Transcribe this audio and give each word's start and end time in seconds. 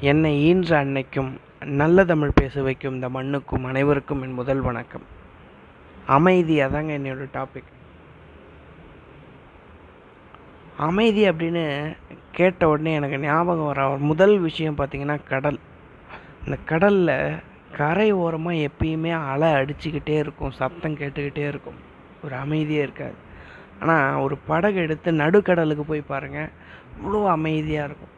என்னை 0.00 0.44
ஈன்ற 0.44 0.84
அன்னைக்கும் 0.84 1.32
நல்ல 1.64 2.04
தமிழ் 2.04 2.30
பேச 2.34 2.62
வைக்கும் 2.62 2.94
இந்த 2.94 3.08
மண்ணுக்கும் 3.08 3.64
அனைவருக்கும் 3.64 4.22
என் 4.22 4.32
முதல் 4.32 4.60
வணக்கம். 4.60 5.02
அமைதி 6.06 6.60
அதாங்க 6.60 6.92
என்னோடய 6.98 7.28
டாபிக் 7.34 7.70
அமைதி 10.76 11.28
அப்படின்னு 11.28 11.96
கேட்ட 12.32 12.68
உடனே 12.68 12.94
எனக்கு 12.94 13.18
ஞாபகம் 13.18 13.66
வர 13.66 13.90
ஒரு 13.90 13.98
முதல் 13.98 14.38
விஷயம் 14.38 14.78
பார்த்திங்கன்னா 14.78 15.18
கடல். 15.28 15.58
இந்த 16.44 16.58
கடலில் 16.64 17.38
கரை 17.76 18.12
ஓரமாக 18.12 18.56
எப்பயுமே 18.56 19.12
அலை 19.32 19.48
அடிச்சுக்கிட்டே 19.48 20.18
இருக்கும் 20.18 20.50
சத்தம் 20.50 20.96
கேட்டுக்கிட்டே 20.96 21.48
இருக்கும். 21.48 21.78
ஒரு 22.24 22.34
அமைதியே 22.34 22.80
இருக்காது. 22.80 23.14
ஆனால் 23.80 24.20
ஒரு 24.20 24.38
படகு 24.46 24.76
எடுத்து 24.76 25.12
நடுக்கடலுக்கு 25.12 25.80
போய் 25.80 26.00
பாருங்கள் 26.00 26.50
இவ்வளோ 26.98 27.26
அமைதியாக 27.26 27.84
இருக்கும். 27.84 28.12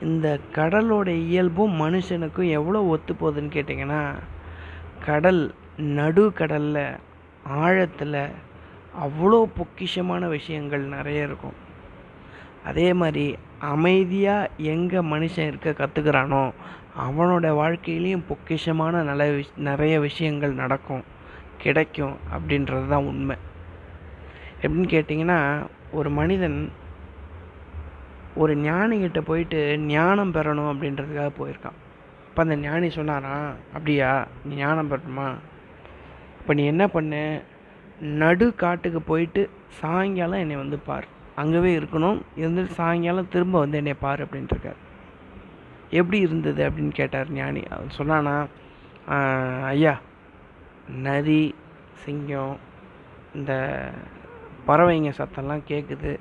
இந்த 0.00 0.40
கடலோட 0.54 1.08
இயல்பும் 1.08 1.74
மனுஷனுக்கும் 1.80 2.50
எவ்வளோ 2.50 2.82
ஒத்து 2.82 3.14
போகுதுன்னு 3.14 3.54
கேட்டிங்கன்னா 3.56 4.14
கடல் 5.04 5.54
நடு 5.76 6.32
கடலில் 6.32 6.98
ஆழத்தில் 7.44 8.20
அவ்வளோ 9.00 9.38
பொக்கிஷமான 9.58 10.28
விஷயங்கள் 10.28 10.84
நிறைய 10.84 11.22
இருக்கும். 11.22 11.56
அதே 12.64 12.92
மாதிரி 12.92 13.38
அமைதியாக 13.58 14.50
எங்கே 14.56 14.98
மனுஷன் 14.98 15.46
இருக்க 15.46 15.70
கற்றுக்கிறானோ 15.70 16.52
அவனோட 17.06 17.46
வாழ்க்கையிலையும் 17.62 18.26
பொக்கிஷமான 18.28 19.02
நல்ல 19.02 19.24
விஷ் 19.24 19.52
நிறைய 19.56 20.00
விஷயங்கள் 20.00 20.52
நடக்கும் 20.52 21.04
கிடைக்கும் 21.58 22.16
அப்படின்றது 22.34 22.88
தான் 22.88 23.04
உண்மை. 23.04 23.36
எப்படின்னு 24.62 24.92
கேட்டிங்கன்னா 24.94 25.66
ஒரு 25.90 26.10
மனிதன் 26.10 26.70
ஒரு 28.36 28.52
ஞானிகிட்ட 28.56 29.20
போயிட்டு 29.20 29.78
ஞானம் 29.78 30.32
பெறணும் 30.34 30.70
அப்படின்றதுக்காக 30.72 31.30
போயிருக்கான். 31.40 31.76
அப்போ 32.28 32.40
அந்த 32.42 32.56
ஞானி 32.56 32.88
சொன்னாராம் 32.88 33.50
அப்படியா 33.72 34.26
நீ 34.44 34.54
ஞானம் 34.54 34.90
பெறணுமா? 34.90 35.28
இப்போ 36.40 36.54
நீ 36.54 36.64
என்ன 36.66 36.88
பண்ணு? 36.88 37.42
நடு 38.22 38.54
காட்டுக்கு 38.54 39.00
போயிட்டு 39.02 39.42
சாயங்காலம் 39.68 40.38
என்னை 40.38 40.56
வந்து 40.56 40.78
பார். 40.78 41.06
அங்கவே 41.36 41.70
இருக்கணும் 41.78 42.18
இருந்துட்டு 42.36 42.76
சாயங்காலம் 42.80 43.28
திரும்ப 43.28 43.58
வந்து 43.58 43.76
என்னை 43.76 43.94
பார் 43.94 44.22
அப்படின்ட்டு 44.24 44.54
இருக்கார். 44.56 44.80
எப்படி 45.90 46.18
இருந்தது? 46.18 46.60
அப்படின்னு 46.68 46.94
கேட்டார் 47.00 47.30
ஞானி. 47.30 47.62
அவர் 47.70 47.96
சொன்னானா 47.98 48.36
ஐயா 49.64 49.94
நரி 51.06 51.54
சிங்கம் 52.04 52.56
இந்த 53.34 53.52
பறவைங்க 54.66 55.10
சத்தம்லாம் 55.18 55.62
கேட்குது 55.68 56.12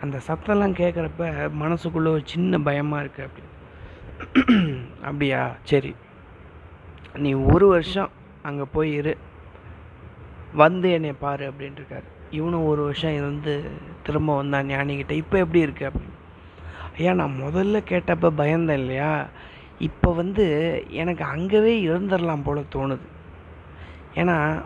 அந்த 0.00 0.20
சத்தம்லாம் 0.28 0.78
கேட்குறப்ப 0.80 1.50
மனசுக்குள்ளே 1.60 2.08
ஒரு 2.08 2.22
சின்ன 2.24 2.58
பயமாக 2.58 3.04
இருக்குது 3.04 3.26
அப்படி. 3.26 3.44
அப்படியா? 5.02 5.56
சரி. 5.62 5.94
நீ 7.14 7.32
ஒரு 7.32 7.68
வருஷம் 7.68 8.10
அங்கே 8.42 8.62
போய் 8.72 8.92
இரு. 8.92 9.16
வந்து 10.54 10.92
என்னை 10.92 11.12
பாரு 11.12 11.52
அப்படின்ட்டுருக்காரு 11.52 12.02
இவனும் 12.30 12.66
ஒரு 12.66 12.82
வருஷம் 12.82 13.14
இருந்து 13.14 13.70
திரும்ப 14.02 14.36
வந்தான் 14.36 14.66
ஞானிக்கிட்ட 14.66 15.10
இப்போ 15.10 15.38
எப்படி 15.38 15.60
இருக்கு 15.60 15.88
அப்படின்னு. 15.88 16.14
ஐயா 16.98 17.12
நான் 17.12 17.40
முதல்ல 17.42 17.82
கேட்டப்ப 17.88 18.30
பயந்தேன் 18.36 18.78
இல்லையா? 18.78 19.26
இப்போ 19.78 20.12
வந்து 20.12 20.46
எனக்கு 20.88 21.24
அங்கவே 21.24 21.86
இருந்துடலாம் 21.86 22.42
போல 22.42 22.62
தோணுது. 22.74 23.06
ஏன்னா 24.14 24.62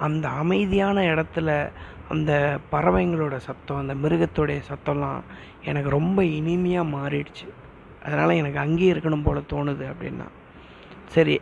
அந்த 0.00 0.28
அமைதியான 0.28 1.00
இடத்துல 1.00 1.70
அந்த 2.14 2.32
பறவைங்களோட 2.72 3.36
சத்தம் 3.46 3.80
அந்த 3.82 3.94
மிருகத்தோடைய 4.04 4.60
சத்தம்லாம் 4.70 5.20
எனக்கு 5.70 5.90
ரொம்ப 5.98 6.18
இனிமையாக 6.38 6.92
மாறிடுச்சு. 6.96 7.46
அதனால் 8.04 8.38
எனக்கு 8.40 8.58
அங்கேயே 8.64 8.92
இருக்கணும் 8.94 9.24
போல் 9.26 9.48
தோணுது 9.52 9.84
அப்படின்னா 9.92 10.26
சரி 11.14 11.36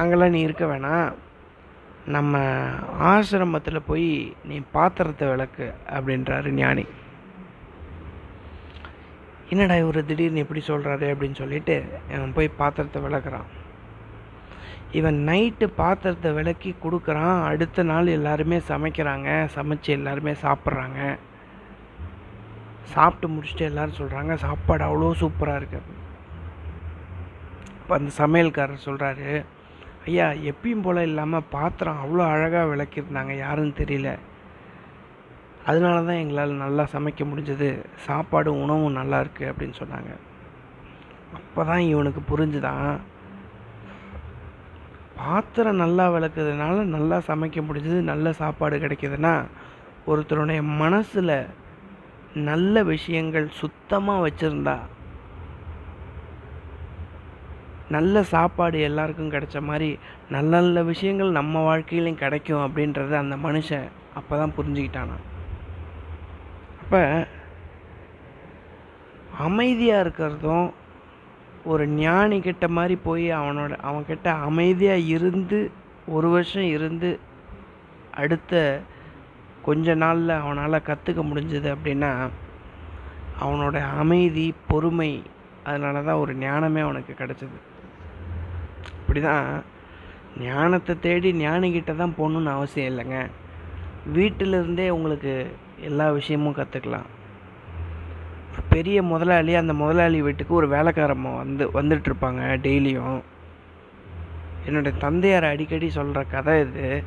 அங்கெல்லாம் 0.00 0.34
நீ 0.34 0.40
இருக்க 0.46 0.64
வேணாம். 0.72 1.10
நம்ம 2.14 2.40
ஆசிரமத்தில் 3.10 3.86
போய் 3.90 4.08
நீ 4.48 4.56
பாத்திரத்தை 4.76 5.26
விளக்கு 5.32 5.66
அப்படின்றாரு 5.96 6.50
ஞானி. 6.60 6.84
என்னடா 9.52 9.76
இவர் 9.82 9.98
திடீர்னு 10.08 10.42
எப்படி 10.44 10.62
சொல்கிறாரு 10.70 11.06
அப்படின்னு 11.12 11.40
சொல்லிட்டு 11.42 11.76
போய் 12.38 12.56
பாத்திரத்தை 12.60 13.00
விளக்குறான். 13.06 13.48
இவன் 14.98 15.18
நைட்டு 15.28 15.66
பாத்திரத்தை 15.80 16.30
விளக்கி 16.38 16.70
கொடுக்குறான். 16.82 17.38
அடுத்த 17.50 17.82
நாள் 17.90 18.14
எல்லாருமே 18.18 18.58
சமைக்கிறாங்க. 18.72 19.28
சமைச்சு 19.56 19.90
எல்லாருமே 19.98 20.32
சாப்பிட்றாங்க. 20.44 21.00
சாப்பிட்டு 22.94 23.26
முடிச்சுட்டு 23.34 23.64
எல்லாரும் 23.70 24.00
சொல்கிறாங்க 24.00 24.34
சாப்பாடு 24.44 24.84
அவ்வளோ 24.88 25.14
சூப்பராக 25.22 25.60
இருக்கு. 25.60 25.80
இப்போ 27.80 27.94
அந்த 27.98 28.10
சமையல்காரர் 28.18 28.86
சொல்கிறாரு 28.88 29.30
ஐயா 30.08 30.26
எப்பயும் 30.50 30.84
போல் 30.84 31.06
இல்லாமல் 31.08 31.48
பாத்திரம் 31.56 32.00
அவ்வளோ 32.02 32.24
அழகாக 32.34 32.70
விளக்கியிருந்தாங்க. 32.70 33.32
யாருன்னு 33.44 33.80
தெரியல. 33.82 34.10
அதனால 35.70 35.96
தான் 36.08 36.20
எங்களால் 36.22 36.62
நல்லா 36.64 36.84
சமைக்க 36.94 37.22
முடிஞ்சது. 37.30 37.68
சாப்பாடு 38.06 38.50
உணவும் 38.62 38.98
நல்லா 39.00 39.18
இருக்குது 39.24 39.50
அப்படின்னு 39.50 39.76
சொன்னாங்க. 39.82 40.12
அப்போ 41.38 41.60
தான் 41.70 41.84
இவனுக்கு 41.92 42.22
புரிஞ்சுதான் 42.30 42.88
பாத்திரம் 45.16 45.82
நல்லா 45.82 46.04
விளக்குறதுனால 46.10 46.84
நல்லா 46.88 47.16
சமைக்க 47.26 47.60
முடிஞ்சது 47.62 48.00
நல்ல 48.02 48.32
சாப்பாடு 48.32 48.76
கிடைக்கிதுன்னா 48.78 49.34
ஒருத்தருடைய 50.06 50.62
மனசில் 50.76 51.36
நல்ல 52.44 52.82
விஷயங்கள் 52.84 53.46
சுத்தமாக 53.58 54.24
வச்சுருந்தா 54.24 54.76
நல்ல 57.88 58.22
சாப்பாடு 58.24 58.78
எல்லாருக்கும் 58.80 59.32
கிடைச்ச 59.32 59.58
மாதிரி 59.60 59.88
நல்ல 60.30 60.50
நல்ல 60.56 60.82
விஷயங்கள் 60.82 61.30
நம்ம 61.30 61.62
வாழ்க்கையிலையும் 61.62 62.22
கிடைக்கும் 62.22 62.64
அப்படின்றத 62.66 63.16
அந்த 63.18 63.36
மனுஷன் 63.38 63.86
அப்போ 64.14 64.34
தான் 64.36 64.54
புரிஞ்சுக்கிட்டானா 64.56 65.16
அப்போ 66.82 67.02
அமைதியாக 69.38 70.04
இருக்கிறதும் 70.04 70.66
ஒரு 71.64 71.88
ஞானி 71.88 72.40
கிட்ட 72.40 72.68
மாதிரி 72.68 72.96
போய் 72.96 73.26
அவனோட 73.32 73.72
அவன்கிட்ட 73.88 74.28
அமைதியாக 74.48 75.08
இருந்து 75.16 75.58
ஒரு 76.06 76.28
வருஷம் 76.28 76.62
இருந்து 76.62 77.10
அடுத்த 78.22 78.80
கொஞ்ச 79.62 79.94
நாளில் 79.94 80.28
அவனால் 80.28 80.86
கற்றுக்க 80.86 81.20
முடிஞ்சது 81.30 81.68
அப்படின்னா 81.74 82.10
அவனோட 83.40 83.76
அமைதி 84.02 84.54
பொறுமை 84.66 85.22
அதனால 85.64 86.02
தான் 86.02 86.20
ஒரு 86.22 86.32
ஞானமே 86.36 86.80
அவனுக்கு 86.80 87.12
கிடச்சிது. 87.12 87.58
இப்படி 89.00 89.20
தான் 89.20 89.46
ஞானத்தை 90.40 90.94
தேடி 91.00 91.32
ஞானிக்கிட்ட 91.32 91.96
தான் 91.96 92.14
போகணுன்னு 92.18 92.50
அவசியம் 92.50 92.90
இல்லைங்க. 92.92 93.18
வீட்டிலிருந்தே 94.14 94.88
உங்களுக்கு 94.88 95.32
எல்லா 95.80 96.10
விஷயமும் 96.10 96.56
கற்றுக்கலாம் 96.56 97.08
பெரிய 98.74 99.02
முதலாளி 99.02 99.54
அந்த 99.54 99.72
முதலாளி 99.72 100.22
வீட்டுக்கு 100.22 100.54
ஒரு 100.54 100.68
வேலைக்காரம்மா 100.68 101.36
வந்து 101.36 101.64
வந்துட்டுருப்பாங்க 101.74 102.42
டெய்லியும். 102.66 103.20
என்னுடைய 104.66 104.98
தந்தையார் 104.98 105.44
அடிக்கடி 105.44 105.90
சொல்கிற 105.90 106.22
கதை 106.22 106.54
இது. 106.60 107.02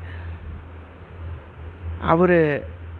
அவர் 2.01 2.39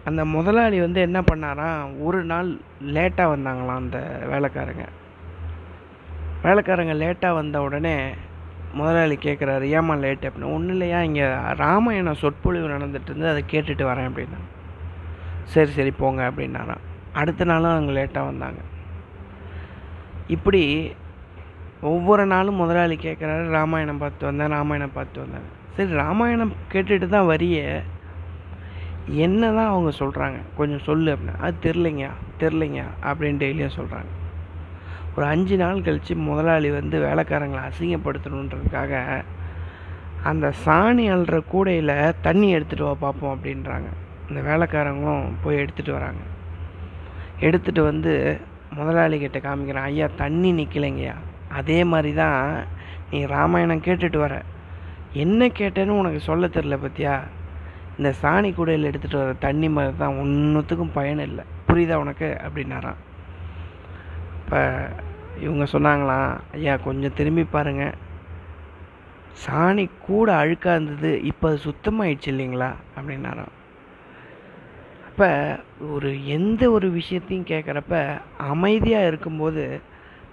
அந்த 0.06 0.26
முதலாளி 0.26 0.80
வந்து 0.80 1.02
என்ன 1.02 1.20
பண்ணாராம் 1.22 2.04
ஒரு 2.04 2.24
நாள் 2.24 2.50
லேட்டாக 2.86 3.32
வந்தாங்களாம் 3.34 3.82
அந்த 3.84 4.00
வேலைக்காரங்க. 4.32 4.86
வேலைக்காரங்க 6.44 6.96
லேட்டாக 7.04 7.34
வந்த 7.34 7.62
உடனே 7.62 7.96
முதலாளி 8.74 9.16
கேட்குறாரு 9.22 9.66
ஏமா 9.78 9.98
லேட்? 10.00 10.26
அப்படின்னு. 10.26 10.54
ஒன்றும் 10.58 10.76
இல்லையா 10.76 11.02
இங்கே 11.02 11.28
ராமாயணம் 11.56 12.22
சொற்பொழிவு 12.24 12.68
நடந்துட்டு 12.68 13.10
இருந்து 13.10 13.30
அதை 13.30 13.44
கேட்டுட்டு 13.52 13.88
வரேன் 13.92 14.10
அப்படின்னா 14.10 14.44
சரி 15.44 15.72
சரி 15.72 15.92
போங்க 15.92 16.32
அப்படின்னாராம். 16.32 16.86
அடுத்த 17.20 17.46
நாளும் 17.52 17.74
அவங்க 17.74 17.92
லேட்டாக 17.98 18.30
வந்தாங்க. 18.30 18.62
இப்படி 20.36 20.64
ஒவ்வொரு 21.92 22.24
நாளும் 22.34 22.60
முதலாளி 22.62 22.96
கேட்குறாரு 23.04 23.44
ராமாயணம் 23.58 24.02
பார்த்து 24.04 24.30
வந்தேன் 24.30 24.54
ராமாயணம் 24.58 24.98
பார்த்து 24.98 25.18
வந்தேன். 25.24 25.48
சரி 25.76 25.92
ராமாயணம் 26.04 26.54
கேட்டுட்டு 26.74 27.08
தான் 27.16 27.32
வரிய. 27.34 27.58
என்ன 29.26 29.42
தான் 29.58 29.72
அவங்க 29.74 29.92
சொல்கிறாங்க 30.00 30.38
கொஞ்சம் 30.60 30.86
சொல்லு 30.88 31.10
அப்படின்னா 31.14 31.36
அது 31.46 31.58
தெரிலைங்க 31.66 32.08
தெரிலைங்க 32.42 32.82
அப்படின்னு 33.10 33.42
டெய்லியும் 33.44 33.78
சொல்கிறாங்க 33.80 34.12
ஒரு 35.16 35.26
அஞ்சு 35.34 35.56
நாள் 35.62 35.86
கழித்து 35.86 36.16
முதலாளி 36.30 36.70
வந்து 36.80 36.98
வேலைக்காரங்களை 37.06 37.62
அசிங்கப்படுத்தணுன்றதுக்காக 37.70 38.94
அந்த 40.30 40.48
சாணி 40.66 41.06
அள்ளுற 41.14 41.38
கூடையில் 41.52 41.96
தண்ணி 42.26 42.48
எடுத்துகிட்டு 42.56 42.88
வா 42.90 42.96
பார்ப்போம் 43.06 43.34
அப்படின்றாங்க. 43.36 43.90
இந்த 44.30 44.40
வேலைக்காரங்களும் 44.50 45.26
போய் 45.44 45.62
எடுத்துகிட்டு 45.64 45.98
வராங்க. 45.98 46.24
எடுத்துகிட்டு 47.40 47.82
வந்து 47.82 48.40
முதலாளி 48.70 49.20
கிட்ட 49.20 49.40
காமிக்கிறான் 49.40 49.90
ஐயா 49.90 50.10
தண்ணி 50.16 50.54
நிற்கலைங்கய்யா 50.54 51.16
அதே 51.50 51.84
மாதிரி 51.84 52.14
தான் 52.14 52.66
நீ 53.12 53.26
ராமாயணம் 53.26 53.82
கேட்டுட்டு 53.82 54.18
வர. 54.18 54.44
என்ன 55.14 55.46
கேட்டேன்னு 55.46 55.90
உனக்கு 55.90 56.20
சொல்ல 56.20 56.48
தெரில 56.48 56.78
பத்தியா? 56.86 57.22
இந்த 57.98 58.14
சாணி 58.22 58.54
கூடையில் 58.54 58.90
எடுத்துகிட்டு 58.92 59.18
வர 59.18 59.34
தண்ணி 59.34 59.70
மாதிரி 59.70 59.98
தான் 59.98 60.18
ஒன்றுத்துக்கும் 60.18 60.92
பயன் 60.94 61.20
இல்லை. 61.20 61.44
புரியுதா 61.68 61.96
உனக்கு? 61.96 62.38
அப்படின்னாராம். 62.46 63.00
இப்போ 64.40 64.60
இவங்க 65.40 65.64
சொன்னாங்களாம் 65.72 66.40
ஐயா 66.52 66.78
கொஞ்சம் 66.78 67.14
திரும்பி 67.14 67.44
பாருங்க. 67.44 67.94
சாணி 69.46 69.90
கூட 70.02 70.36
அழுக்காக 70.36 70.76
இருந்தது 70.76 71.24
இப்போ 71.24 71.48
அது 71.48 71.58
சுத்தமாகிடுச்சு 71.58 72.30
இல்லைங்களா? 72.34 72.74
அப்படின்னாராம். 72.98 73.54
அப்போ 75.20 75.60
ஒரு 75.92 76.10
எந்த 76.34 76.64
ஒரு 76.72 76.88
விஷயத்தையும் 76.90 77.46
கேட்குறப்ப 77.46 77.94
அமைதியாக 78.38 79.08
இருக்கும்போது 79.08 79.64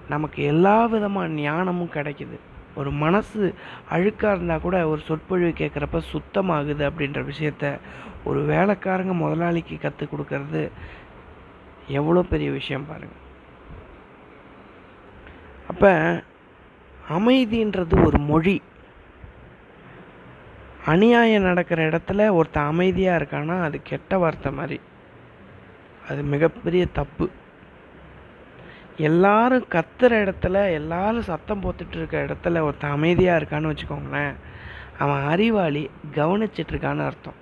நமக்கு 0.08 0.40
எல்லா 0.42 0.74
விதமான 0.86 1.28
ஞானமும் 1.44 1.94
கிடைக்குது. 1.94 2.36
ஒரு 2.74 2.90
மனசு 3.02 3.40
அழுக்காக 3.94 4.34
இருந்தால் 4.34 4.60
கூட 4.60 4.76
ஒரு 4.88 5.00
சொற்பொழிவு 5.06 5.52
கேட்குறப்ப 5.60 6.00
சுத்தமாகுது 6.10 6.84
அப்படின்ற 6.88 7.22
விஷயத்த 7.30 7.70
ஒரு 8.24 8.42
வேலைக்காரங்க 8.52 9.14
முதலாளிக்கு 9.22 9.78
கற்றுக் 9.78 10.12
கொடுக்கறது 10.12 10.62
எவ்வளோ 12.00 12.22
பெரிய 12.34 12.50
விஷயம் 12.50 12.86
பாருங்கள் 12.90 13.24
அப்போ 15.68 15.92
அமைதின்றது 17.18 18.06
ஒரு 18.06 18.20
மொழி. 18.30 18.56
அநியாயம் 20.86 21.42
நடக்கிற 21.42 21.88
இடத்துல 21.88 22.30
ஒருத்தன் 22.30 22.70
அமைதியாக 22.72 23.24
இருக்கான்னா 23.24 23.62
அது 23.62 23.82
கெட்ட 23.82 24.18
வார்த்தை 24.18 24.52
மாதிரி. 24.52 24.80
அது 26.08 26.22
மிகப்பெரிய 26.22 26.86
தப்பு. 26.86 27.30
எல்லாரும் 28.96 29.64
கத்துற 29.70 30.12
இடத்துல 30.24 30.72
எல்லாரும் 30.72 31.22
சத்தம் 31.22 31.62
போத்துட்டு 31.62 31.96
இருக்க 31.96 32.26
இடத்துல 32.26 32.60
ஒருத்தன் 32.60 32.90
அமைதியாக 32.90 33.38
இருக்கான்னு 33.40 33.70
வச்சுக்கோங்களேன் 33.72 34.34
அவன் 34.98 35.22
அறிவாளி 35.24 35.90
கவனிச்சிட்டு 36.14 36.74
இருக்கான்னு 36.74 37.04
அர்த்தம். 37.04 37.38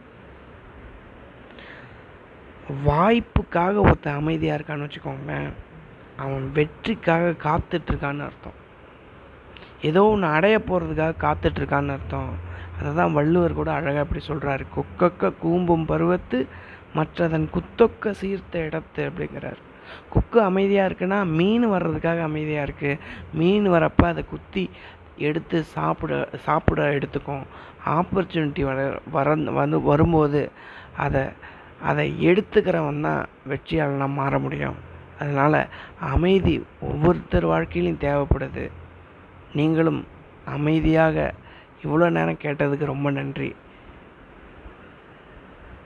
வாய்ப்புக்காக 2.86 3.76
ஒருத்தன் 3.76 4.16
அமைதியாக 4.16 4.58
இருக்கான்னு 4.58 4.88
வச்சுக்கோங்களேன் 4.88 5.50
அவன் 6.16 6.50
வெற்றிக்காக 6.52 7.34
காத்துட்ருக்கான்னு 7.44 8.28
அர்த்தம். 8.28 8.58
ஏதோ 9.82 10.04
ஒன்று 10.04 10.26
அடைய 10.26 10.58
போகிறதுக்காக 10.58 11.20
காத்துட்ருக்கான்னு 11.26 11.94
அர்த்தம். 11.98 12.50
அதை 12.82 12.92
தான் 13.00 13.16
வள்ளுவர் 13.16 13.58
கூட 13.58 13.70
அழகாக 13.78 14.04
இப்படி 14.06 14.22
சொல்கிறாரு 14.28 14.64
கொக்கக்க 14.76 15.32
கூம்பும் 15.42 15.84
பருவத்து 15.90 16.38
மற்றதன் 16.96 17.44
குத்தொக்க 17.54 18.12
சீர்த்த 18.20 18.64
இடத்து 18.68 19.02
அப்படிங்கிறார். 19.08 19.60
கொக்கு 20.12 20.38
அமைதியாக 20.48 20.88
இருக்குன்னா 20.88 21.18
மீன் 21.38 21.66
வர்றதுக்காக 21.74 22.22
அமைதியாக 22.28 22.66
இருக்குது 22.68 23.00
மீன் 23.38 23.66
வரப்போ 23.74 24.04
அதை 24.12 24.22
குத்தி 24.32 24.64
எடுத்து 25.28 25.58
சாப்பிட 25.74 26.12
சாப்பிட 26.46 26.82
எடுத்துக்கும் 26.96 27.44
ஆப்பர்ச்சுனிட்டி 27.96 28.62
வர 28.70 28.80
வர 29.16 29.34
வந்து 29.60 29.78
வரும்போது 29.90 30.40
அதை 31.04 31.22
அதை 31.90 32.06
எடுத்துக்கிறவன் 32.28 33.04
தான் 33.06 33.22
வெற்றியாளனாக 33.50 34.16
மாற 34.20 34.32
முடியும். 34.44 34.78
அதனால் 35.20 35.60
அமைதி 36.12 36.54
ஒவ்வொருத்தர் 36.88 37.46
வாழ்க்கையிலும் 37.52 38.02
தேவைப்படுது. 38.06 38.64
நீங்களும் 39.58 40.00
அமைதியாக 40.56 41.16
இவ்வளோ 41.82 42.10
நேரம் 42.10 42.42
கேட்டதுக்கு 42.42 42.84
ரொம்ப 42.84 43.10
நன்றி. 43.10 43.48